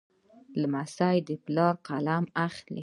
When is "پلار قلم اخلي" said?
1.45-2.79